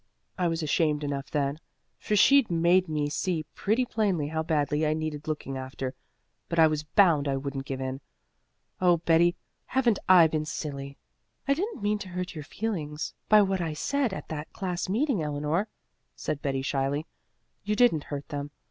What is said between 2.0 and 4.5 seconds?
she'd made me see pretty plainly how